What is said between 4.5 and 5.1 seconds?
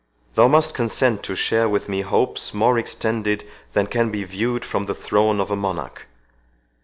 from the